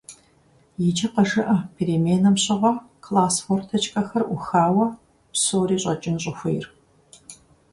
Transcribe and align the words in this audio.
Иджы 0.87 1.07
къыжыӀэ 1.13 1.57
переменэм 1.75 2.35
щыгъуэ 2.43 2.71
класс 3.03 3.35
форточкэхэр 3.43 4.23
Ӏухауэ 4.27 4.85
псори 5.31 5.77
щӀэкӀын 5.81 6.17
щӀыхуейр. 6.23 6.65